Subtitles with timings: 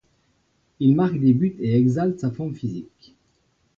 [0.79, 3.13] Il marque des buts et exalte sa forme physique.